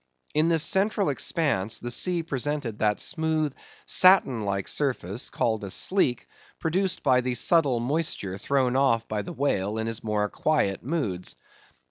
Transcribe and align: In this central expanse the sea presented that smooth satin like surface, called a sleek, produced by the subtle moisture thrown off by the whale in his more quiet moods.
In 0.33 0.47
this 0.47 0.63
central 0.63 1.09
expanse 1.09 1.77
the 1.77 1.91
sea 1.91 2.23
presented 2.23 2.79
that 2.79 2.99
smooth 2.99 3.53
satin 3.85 4.45
like 4.45 4.67
surface, 4.67 5.29
called 5.29 5.63
a 5.63 5.69
sleek, 5.69 6.25
produced 6.57 7.03
by 7.03 7.21
the 7.21 7.35
subtle 7.35 7.79
moisture 7.79 8.39
thrown 8.39 8.75
off 8.75 9.07
by 9.07 9.21
the 9.21 9.31
whale 9.31 9.77
in 9.77 9.85
his 9.85 10.03
more 10.03 10.27
quiet 10.27 10.81
moods. 10.81 11.35